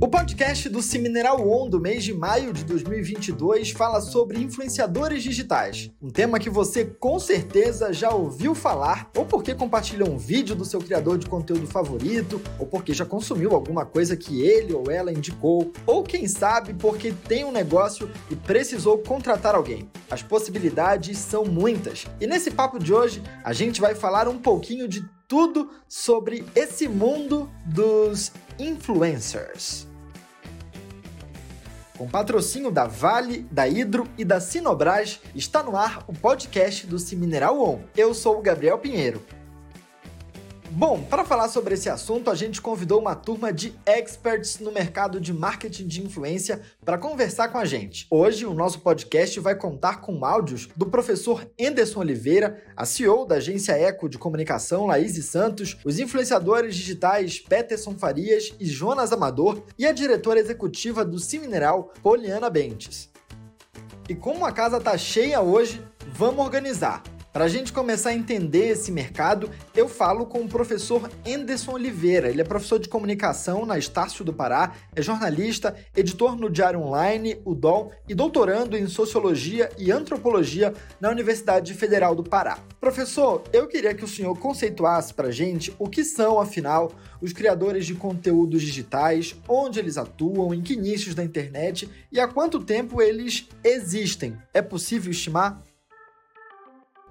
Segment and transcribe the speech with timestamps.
[0.00, 5.92] O podcast do Semineral On do mês de maio de 2022 fala sobre influenciadores digitais,
[6.02, 10.64] um tema que você com certeza já ouviu falar, ou porque compartilhou um vídeo do
[10.64, 15.12] seu criador de conteúdo favorito, ou porque já consumiu alguma coisa que ele ou ela
[15.12, 19.88] indicou, ou quem sabe porque tem um negócio e precisou contratar alguém.
[20.10, 22.06] As possibilidades são muitas.
[22.20, 26.86] E nesse papo de hoje, a gente vai falar um pouquinho de tudo sobre esse
[26.86, 29.86] mundo dos influencers.
[31.96, 36.98] Com patrocínio da Vale, da Hidro e da Sinobras, está no ar o podcast do
[37.16, 37.80] Mineral On.
[37.96, 39.24] Eu sou o Gabriel Pinheiro.
[40.74, 45.20] Bom, para falar sobre esse assunto, a gente convidou uma turma de experts no mercado
[45.20, 48.06] de marketing de influência para conversar com a gente.
[48.10, 53.34] Hoje, o nosso podcast vai contar com áudios do professor Anderson Oliveira, a CEO da
[53.34, 59.86] agência Eco de Comunicação, Laís Santos, os influenciadores digitais Peterson Farias e Jonas Amador e
[59.86, 63.10] a diretora executiva do Cimineral, Poliana Bentes.
[64.08, 67.02] E como a casa tá cheia hoje, vamos organizar.
[67.32, 72.28] Para a gente começar a entender esse mercado, eu falo com o professor Anderson Oliveira.
[72.28, 77.40] Ele é professor de comunicação na Estácio do Pará, é jornalista, editor no Diário Online,
[77.42, 82.58] o DOL, e doutorando em Sociologia e Antropologia na Universidade Federal do Pará.
[82.78, 87.32] Professor, eu queria que o senhor conceituasse para a gente o que são, afinal, os
[87.32, 92.62] criadores de conteúdos digitais, onde eles atuam, em que nichos da internet e há quanto
[92.62, 94.36] tempo eles existem.
[94.52, 95.71] É possível estimar?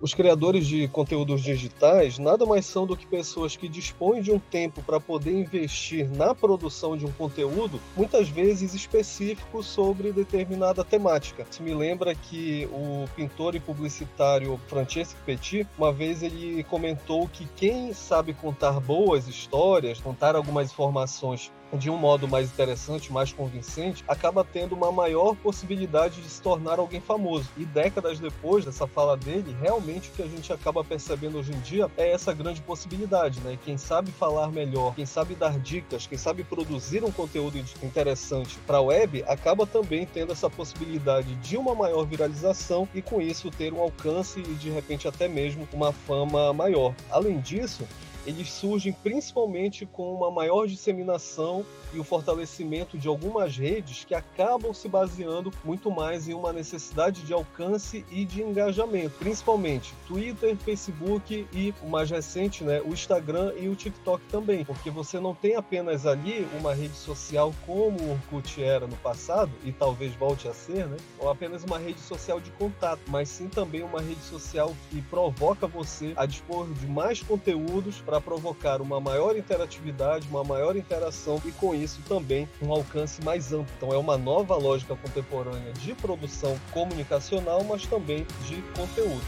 [0.02, 4.40] Os criadores de conteúdos digitais nada mais são do que pessoas que dispõem de um
[4.40, 11.46] tempo para poder investir na produção de um conteúdo, muitas vezes específico sobre determinada temática.
[11.52, 17.46] Se me lembra que o pintor e publicitário Francesco Petit, uma vez ele comentou que
[17.56, 24.04] quem sabe contar boas histórias, contar algumas informações de um modo mais interessante, mais convincente,
[24.08, 27.50] acaba tendo uma maior possibilidade de se tornar alguém famoso.
[27.58, 31.60] E décadas depois dessa fala dele, realmente o que a gente acaba percebendo hoje em
[31.60, 33.58] dia é essa grande possibilidade, né?
[33.64, 38.78] Quem sabe falar melhor, quem sabe dar dicas, quem sabe produzir um conteúdo interessante para
[38.78, 43.74] a web, acaba também tendo essa possibilidade de uma maior viralização e com isso ter
[43.74, 46.94] um alcance e de repente até mesmo uma fama maior.
[47.10, 47.88] Além disso,
[48.26, 54.74] eles surgem principalmente com uma maior disseminação e o fortalecimento de algumas redes que acabam
[54.74, 61.48] se baseando muito mais em uma necessidade de alcance e de engajamento, principalmente Twitter, Facebook
[61.52, 65.56] e o mais recente, né, o Instagram e o TikTok também, porque você não tem
[65.56, 70.54] apenas ali uma rede social como o Orkut era no passado e talvez volte a
[70.54, 74.74] ser, né, ou apenas uma rede social de contato, mas sim também uma rede social
[74.90, 80.76] que provoca você a dispor de mais conteúdos para provocar uma maior interatividade, uma maior
[80.76, 83.74] interação e com isso também um alcance mais amplo.
[83.78, 89.22] Então é uma nova lógica contemporânea de produção comunicacional, mas também de conteúdo.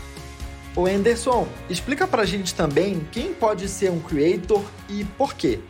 [0.76, 5.62] O Anderson, explica pra gente também quem pode ser um creator e por quê.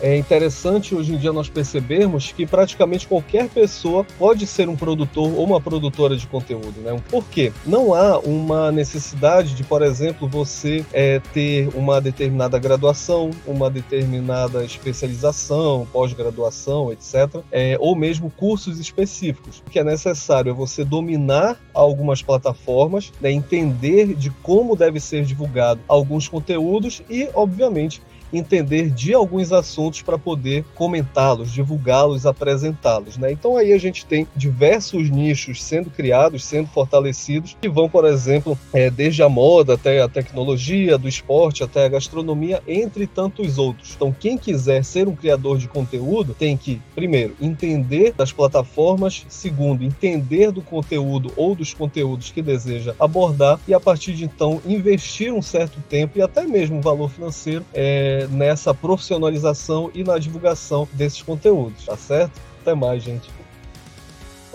[0.00, 5.32] É interessante hoje em dia nós percebermos que praticamente qualquer pessoa pode ser um produtor
[5.32, 6.80] ou uma produtora de conteúdo.
[6.80, 7.00] Né?
[7.08, 7.52] Por quê?
[7.64, 14.64] Não há uma necessidade de, por exemplo, você é, ter uma determinada graduação, uma determinada
[14.64, 19.62] especialização, pós-graduação, etc., é, ou mesmo cursos específicos.
[19.66, 25.24] O que é necessário é você dominar algumas plataformas, né, entender de como deve ser
[25.24, 28.02] divulgado alguns conteúdos e, obviamente,
[28.38, 33.16] entender de alguns assuntos para poder comentá-los, divulgá-los, apresentá-los.
[33.16, 33.32] Né?
[33.32, 38.58] Então aí a gente tem diversos nichos sendo criados, sendo fortalecidos, que vão, por exemplo,
[38.72, 43.92] é, desde a moda até a tecnologia, do esporte até a gastronomia, entre tantos outros.
[43.94, 49.84] Então quem quiser ser um criador de conteúdo tem que, primeiro, entender das plataformas, segundo,
[49.84, 55.32] entender do conteúdo ou dos conteúdos que deseja abordar e a partir de então investir
[55.32, 60.88] um certo tempo e até mesmo um valor financeiro é, nessa profissionalização e na divulgação
[60.92, 62.40] desses conteúdos, tá certo?
[62.60, 63.30] Até mais, gente.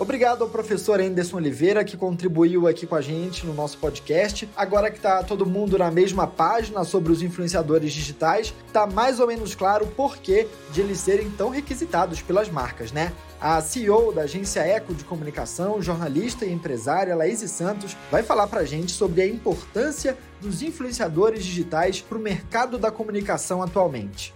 [0.00, 4.48] Obrigado ao professor Anderson Oliveira que contribuiu aqui com a gente no nosso podcast.
[4.56, 9.26] Agora que está todo mundo na mesma página sobre os influenciadores digitais, está mais ou
[9.26, 13.12] menos claro o porquê de eles serem tão requisitados pelas marcas, né?
[13.38, 18.60] A CEO da agência Eco de Comunicação, jornalista e empresária Laís Santos, vai falar para
[18.60, 24.32] a gente sobre a importância dos influenciadores digitais para o mercado da comunicação atualmente.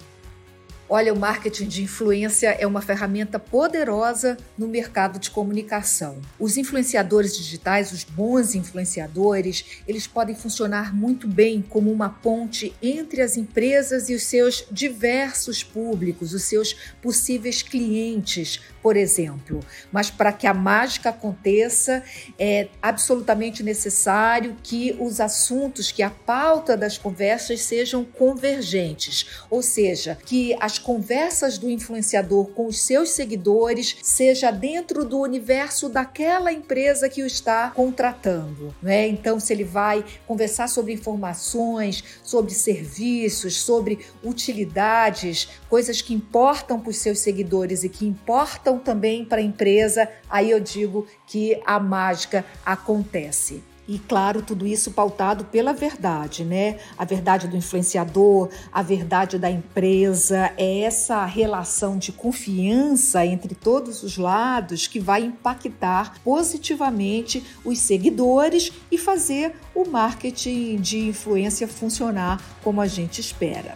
[0.86, 6.20] Olha, o marketing de influência é uma ferramenta poderosa no mercado de comunicação.
[6.38, 13.22] Os influenciadores digitais, os bons influenciadores, eles podem funcionar muito bem como uma ponte entre
[13.22, 19.60] as empresas e os seus diversos públicos, os seus possíveis clientes, por exemplo.
[19.90, 22.02] Mas para que a mágica aconteça,
[22.38, 30.18] é absolutamente necessário que os assuntos, que a pauta das conversas sejam convergentes, ou seja,
[30.26, 37.08] que as conversas do influenciador com os seus seguidores seja dentro do universo daquela empresa
[37.08, 39.06] que o está contratando, né?
[39.08, 46.90] Então, se ele vai conversar sobre informações, sobre serviços, sobre utilidades, coisas que importam para
[46.90, 51.78] os seus seguidores e que importam também para a empresa, aí eu digo que a
[51.78, 53.73] mágica acontece.
[53.86, 56.78] E claro, tudo isso pautado pela verdade, né?
[56.96, 64.02] A verdade do influenciador, a verdade da empresa, é essa relação de confiança entre todos
[64.02, 72.40] os lados que vai impactar positivamente os seguidores e fazer o marketing de influência funcionar
[72.62, 73.74] como a gente espera.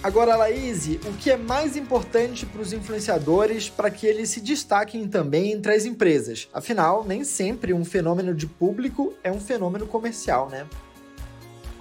[0.00, 5.08] Agora, Laís, o que é mais importante para os influenciadores para que eles se destaquem
[5.08, 6.48] também entre as empresas?
[6.52, 10.68] Afinal, nem sempre um fenômeno de público é um fenômeno comercial, né?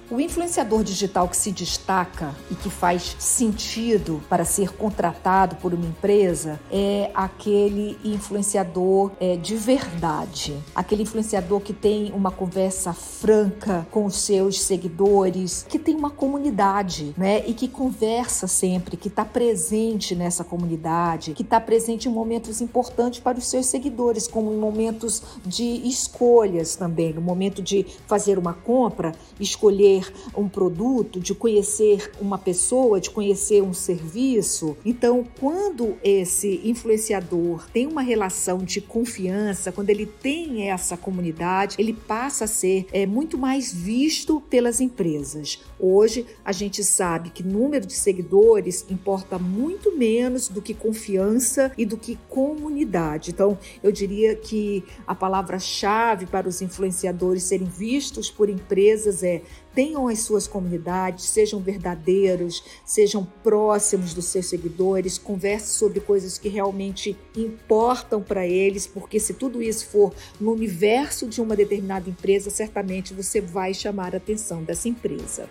[0.09, 5.85] O influenciador digital que se destaca e que faz sentido para ser contratado por uma
[5.85, 14.05] empresa é aquele influenciador é, de verdade, aquele influenciador que tem uma conversa franca com
[14.05, 17.45] os seus seguidores, que tem uma comunidade, né?
[17.45, 23.19] E que conversa sempre, que está presente nessa comunidade, que está presente em momentos importantes
[23.19, 28.53] para os seus seguidores, como em momentos de escolhas também, no momento de fazer uma
[28.53, 29.96] compra, escolher
[30.35, 34.77] um produto, de conhecer uma pessoa, de conhecer um serviço.
[34.85, 41.93] Então, quando esse influenciador tem uma relação de confiança, quando ele tem essa comunidade, ele
[41.93, 45.59] passa a ser é, muito mais visto pelas empresas.
[45.79, 51.85] Hoje, a gente sabe que número de seguidores importa muito menos do que confiança e
[51.85, 53.31] do que comunidade.
[53.31, 59.41] Então, eu diria que a palavra-chave para os influenciadores serem vistos por empresas é
[59.77, 66.49] tenham as suas comunidades, sejam verdadeiros, sejam próximos dos seus seguidores, converse sobre coisas que
[66.49, 72.49] realmente importam para eles, porque se tudo isso for no universo de uma determinada empresa,
[72.49, 75.47] certamente você vai chamar a atenção dessa empresa.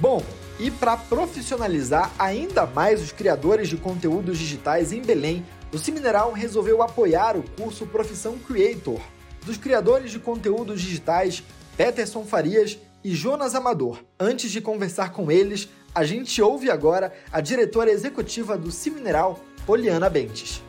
[0.00, 0.24] Bom,
[0.58, 6.82] e para profissionalizar ainda mais os criadores de conteúdos digitais em Belém, o Semineral resolveu
[6.82, 9.00] apoiar o curso Profissão Creator
[9.44, 11.42] dos criadores de conteúdos digitais
[11.76, 14.02] Peterson Farias e Jonas Amador.
[14.18, 20.08] Antes de conversar com eles, a gente ouve agora a diretora executiva do Cimineral, Poliana
[20.08, 20.62] Bentes.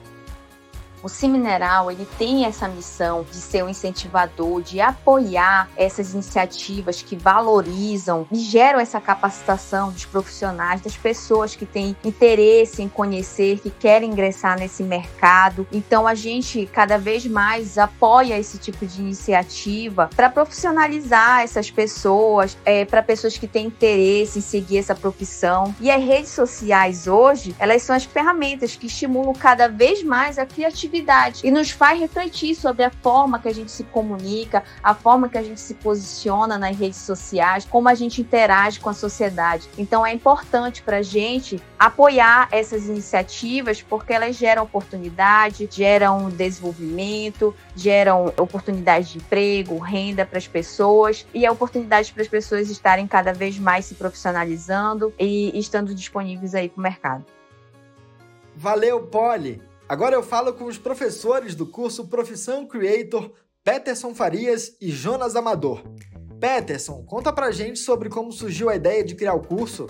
[1.05, 7.15] O Cimineral ele tem essa missão de ser um incentivador, de apoiar essas iniciativas que
[7.15, 13.69] valorizam e geram essa capacitação dos profissionais, das pessoas que têm interesse em conhecer, que
[13.69, 15.67] querem ingressar nesse mercado.
[15.71, 22.57] Então a gente cada vez mais apoia esse tipo de iniciativa para profissionalizar essas pessoas,
[22.65, 25.75] é, para pessoas que têm interesse em seguir essa profissão.
[25.79, 30.47] E as redes sociais hoje, elas são as ferramentas que estimulam cada vez mais a
[30.47, 30.94] criatividade
[31.44, 35.38] e nos faz refletir sobre a forma que a gente se comunica, a forma que
[35.38, 39.69] a gente se posiciona nas redes sociais, como a gente interage com a sociedade.
[39.77, 47.53] Então é importante para a gente apoiar essas iniciativas porque elas geram oportunidade, geram desenvolvimento,
[47.75, 53.08] geram oportunidade de emprego, renda para as pessoas e a oportunidade para as pessoas estarem
[53.08, 57.25] cada vez mais se profissionalizando e estando disponíveis aí para o mercado.
[58.55, 59.62] Valeu, Polly!
[59.88, 63.32] Agora eu falo com os professores do curso Profissão Creator,
[63.63, 65.84] Peterson Farias e Jonas Amador.
[66.39, 69.86] Peterson, conta pra gente sobre como surgiu a ideia de criar o curso.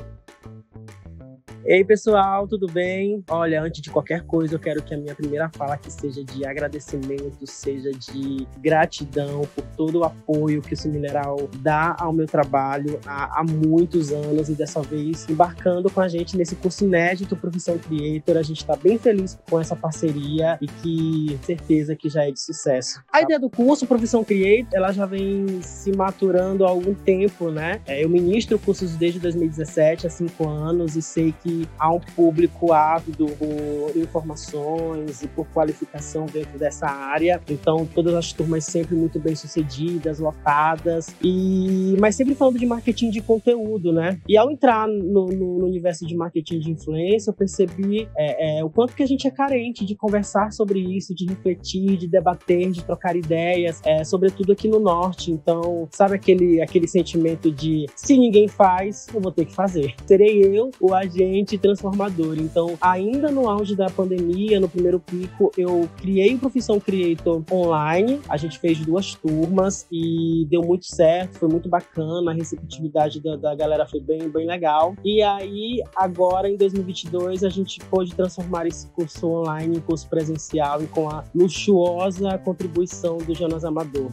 [1.68, 3.24] Ei pessoal, tudo bem?
[3.28, 6.46] Olha, antes de qualquer coisa, eu quero que a minha primeira fala aqui seja de
[6.46, 13.00] agradecimento, seja de gratidão por todo o apoio que o Mineral dá ao meu trabalho
[13.04, 17.80] há, há, muitos anos e dessa vez embarcando com a gente nesse curso inédito Profissão
[17.80, 18.38] Creator.
[18.38, 22.40] A gente está bem feliz com essa parceria e que certeza que já é de
[22.40, 23.02] sucesso.
[23.12, 27.82] A ideia do curso Profissão Creator, ela já vem se maturando há algum tempo, né?
[27.88, 32.74] É, eu ministro cursos desde 2017, há cinco anos, e sei que há um público
[32.74, 37.42] ávido por informações e por qualificação dentro dessa área.
[37.50, 43.10] Então, todas as turmas sempre muito bem sucedidas, lotadas, e mas sempre falando de marketing
[43.10, 44.20] de conteúdo, né?
[44.28, 48.64] E ao entrar no, no, no universo de marketing de influência, eu percebi é, é,
[48.64, 52.72] o quanto que a gente é carente de conversar sobre isso, de refletir, de debater,
[52.72, 55.32] de trocar ideias, é, sobretudo aqui no norte.
[55.32, 59.94] Então, sabe aquele, aquele sentimento de se ninguém faz, eu vou ter que fazer.
[60.06, 62.38] Serei eu o agente transformador.
[62.40, 68.20] Então, ainda no auge da pandemia, no primeiro pico, eu criei o Profissão Creator online.
[68.28, 72.32] A gente fez duas turmas e deu muito certo, foi muito bacana.
[72.32, 74.96] A receptividade da, da galera foi bem, bem legal.
[75.04, 80.82] E aí, agora em 2022, a gente pôde transformar esse curso online em curso presencial
[80.82, 84.12] e com a luxuosa contribuição do Jonas Amador.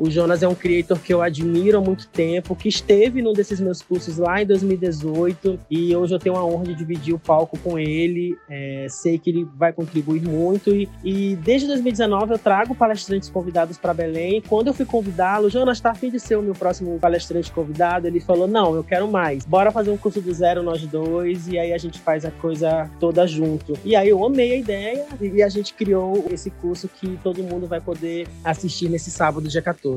[0.00, 3.60] O Jonas é um creator que eu admiro há muito tempo, que esteve num desses
[3.60, 7.58] meus cursos lá em 2018 e hoje eu tenho a honra de dividir o palco
[7.58, 8.34] com ele.
[8.48, 13.76] É, sei que ele vai contribuir muito e, e, desde 2019 eu trago palestrantes convidados
[13.76, 14.42] para Belém.
[14.48, 18.06] Quando eu fui convidá-lo, Jonas, está afim de ser o meu próximo palestrante convidado?
[18.06, 19.44] Ele falou: Não, eu quero mais.
[19.44, 22.90] Bora fazer um curso do zero nós dois e aí a gente faz a coisa
[22.98, 23.74] toda junto.
[23.84, 27.66] E aí eu amei a ideia e a gente criou esse curso que todo mundo
[27.66, 29.89] vai poder assistir nesse sábado, dia 14.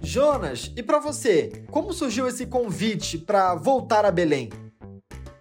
[0.00, 4.50] Jonas, e para você, como surgiu esse convite para voltar a Belém?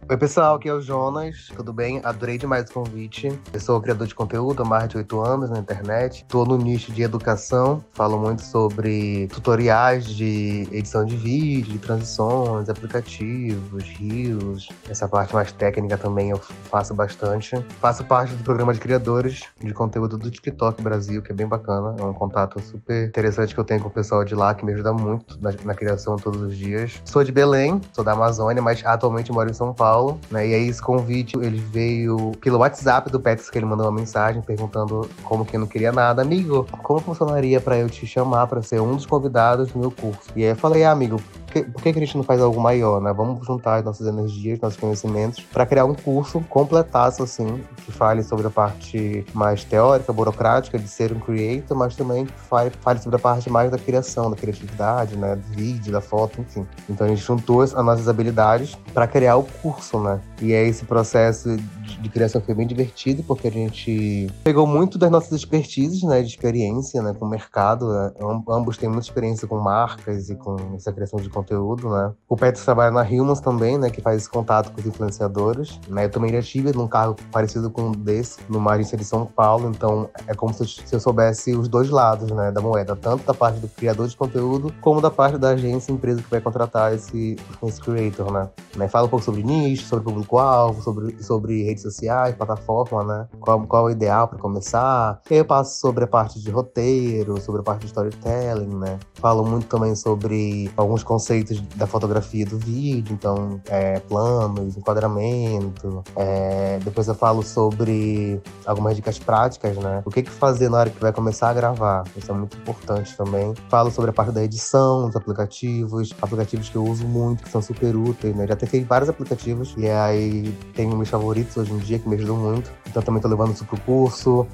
[0.07, 1.99] Oi, pessoal, aqui é o Jonas, tudo bem?
[2.03, 3.27] Adorei demais o convite.
[3.51, 6.17] Eu sou criador de conteúdo há mais de oito anos na internet.
[6.21, 12.69] Estou no nicho de educação, falo muito sobre tutoriais de edição de vídeo, de transições,
[12.69, 14.69] aplicativos, rios.
[14.87, 17.59] Essa parte mais técnica também eu faço bastante.
[17.81, 21.95] Faço parte do programa de criadores de conteúdo do TikTok Brasil, que é bem bacana.
[21.97, 24.71] É um contato super interessante que eu tenho com o pessoal de lá, que me
[24.71, 27.01] ajuda muito na, na criação todos os dias.
[27.03, 29.94] Sou de Belém, sou da Amazônia, mas atualmente moro em São Paulo.
[29.95, 30.45] Paulo, né?
[30.45, 34.41] E aí esse convite, ele veio pelo WhatsApp do Pex, que ele mandou uma mensagem
[34.41, 36.21] perguntando como que não queria nada.
[36.21, 40.19] Amigo, como funcionaria para eu te chamar para ser um dos convidados do meu curso?
[40.35, 41.21] E aí eu falei, ah, amigo,
[41.55, 43.13] que, por que, que a gente não faz algo maior, né?
[43.13, 48.23] Vamos juntar as nossas energias, nossos conhecimentos, para criar um curso completaço, assim, que fale
[48.23, 53.15] sobre a parte mais teórica, burocrática de ser um creator, mas também fale, fale sobre
[53.15, 55.35] a parte mais da criação, da criatividade, né?
[55.35, 56.65] Do vídeo, da foto, enfim.
[56.89, 60.19] Então a gente juntou as nossas habilidades para criar o curso, né?
[60.41, 61.55] E é esse processo
[62.01, 66.27] de criação foi bem divertido, porque a gente pegou muito das nossas expertises, né, de
[66.27, 67.91] experiência, né, com o mercado.
[67.91, 68.11] Né?
[68.49, 72.13] Ambos têm muita experiência com marcas e com essa criação de conteúdo, né.
[72.27, 76.05] O Petros trabalha na Humans também, né, que faz esse contato com os influenciadores, né.
[76.05, 80.09] Eu também já tive num cargo parecido com desse, no Marista de São Paulo, então
[80.27, 83.33] é como se eu, se eu soubesse os dois lados, né, da moeda, tanto da
[83.33, 87.35] parte do criador de conteúdo, como da parte da agência, empresa que vai contratar esse,
[87.63, 88.49] esse creator, né.
[88.75, 93.27] né fala um pouco sobre nicho, sobre público-alvo, sobre, sobre redes sociais, plataforma, né?
[93.39, 95.21] Qual, qual é o ideal para começar.
[95.29, 98.99] E aí eu passo sobre a parte de roteiro, sobre a parte de storytelling, né?
[99.15, 101.34] Falo muito também sobre alguns conceitos
[101.75, 106.03] da fotografia do vídeo, então, é, planos, enquadramento.
[106.15, 110.01] É, depois eu falo sobre algumas dicas práticas, né?
[110.05, 112.03] O que, que fazer na hora que vai começar a gravar.
[112.15, 113.53] Isso é muito importante também.
[113.69, 117.61] Falo sobre a parte da edição dos aplicativos, aplicativos que eu uso muito, que são
[117.61, 118.47] super úteis, né?
[118.47, 122.37] Já tentei vários aplicativos e aí tenho meus favoritos hoje em dia que me ajudam
[122.37, 122.71] muito.
[122.87, 124.47] Então também tô levando isso pro curso.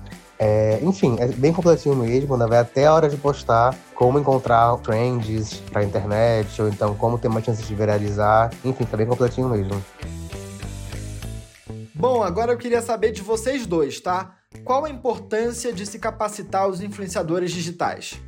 [0.43, 2.47] É, enfim, é bem completinho mesmo, né?
[2.47, 7.29] Vai até a hora de postar como encontrar trends pra internet, ou então como ter
[7.29, 8.51] mais chances de viralizar.
[8.65, 9.79] Enfim, tá bem completinho mesmo.
[11.93, 14.33] Bom, agora eu queria saber de vocês dois, tá?
[14.65, 18.19] Qual a importância de se capacitar os influenciadores digitais?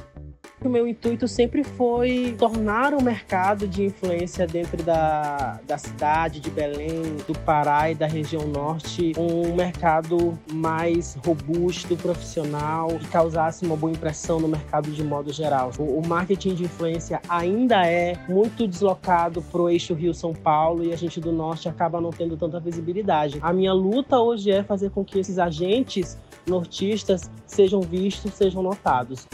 [0.64, 6.50] O meu intuito sempre foi tornar o mercado de influência dentro da, da cidade de
[6.50, 13.76] Belém, do Pará e da região norte um mercado mais robusto, profissional, que causasse uma
[13.76, 15.70] boa impressão no mercado de modo geral.
[15.78, 20.94] O, o marketing de influência ainda é muito deslocado para o eixo Rio-São Paulo e
[20.94, 23.38] a gente do norte acaba não tendo tanta visibilidade.
[23.42, 26.18] A minha luta hoje é fazer com que esses agentes
[26.48, 29.28] nortistas sejam vistos, sejam notados.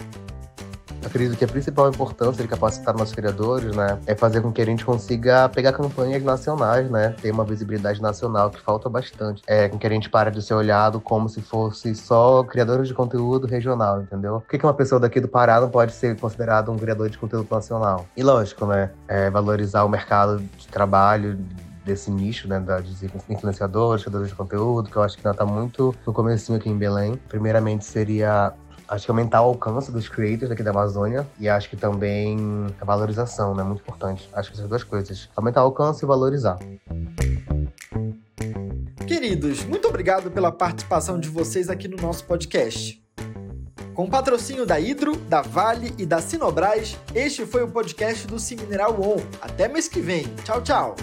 [1.05, 4.65] Acredito que a principal importância de capacitar nossos criadores, né, é fazer com que a
[4.65, 9.41] gente consiga pegar campanhas nacionais, né, ter uma visibilidade nacional que falta bastante.
[9.47, 12.93] É com que a gente pare de ser olhado como se fosse só criadores de
[12.93, 14.41] conteúdo regional, entendeu?
[14.41, 17.47] Por que, uma pessoa daqui do Pará não pode ser considerada um criador de conteúdo
[17.49, 18.05] nacional?
[18.15, 21.39] E lógico, né, é valorizar o mercado de trabalho
[21.85, 22.93] desse nicho, né, da, de
[23.29, 26.77] influenciadores, criadores de conteúdo, que eu acho que ainda tá muito no começo aqui em
[26.77, 27.19] Belém.
[27.27, 28.53] Primeiramente seria
[28.89, 32.85] acho que aumentar o alcance dos creators aqui da Amazônia e acho que também a
[32.85, 33.63] valorização, né?
[33.63, 34.27] Muito importante.
[34.33, 35.29] Acho que essas duas coisas.
[35.35, 36.57] Aumentar o alcance e valorizar.
[39.07, 43.01] Queridos, muito obrigado pela participação de vocês aqui no nosso podcast.
[43.93, 48.95] Com patrocínio da Hidro, da Vale e da Sinobras, este foi o podcast do Cimineral
[49.01, 49.17] On.
[49.41, 50.23] Até mês que vem.
[50.45, 50.95] Tchau, tchau.